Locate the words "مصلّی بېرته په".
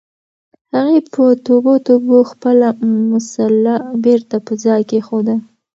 3.11-4.51